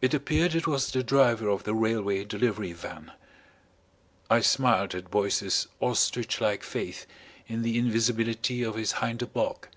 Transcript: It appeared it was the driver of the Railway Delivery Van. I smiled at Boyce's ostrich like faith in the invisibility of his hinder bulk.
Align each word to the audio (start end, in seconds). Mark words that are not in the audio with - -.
It 0.00 0.14
appeared 0.14 0.52
it 0.52 0.66
was 0.66 0.90
the 0.90 1.04
driver 1.04 1.46
of 1.48 1.62
the 1.62 1.74
Railway 1.76 2.24
Delivery 2.24 2.72
Van. 2.72 3.12
I 4.28 4.40
smiled 4.40 4.96
at 4.96 5.12
Boyce's 5.12 5.68
ostrich 5.80 6.40
like 6.40 6.64
faith 6.64 7.06
in 7.46 7.62
the 7.62 7.78
invisibility 7.78 8.64
of 8.64 8.74
his 8.74 8.94
hinder 8.94 9.26
bulk. 9.26 9.68